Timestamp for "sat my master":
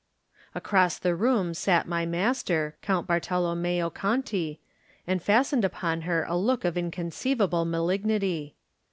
1.53-2.75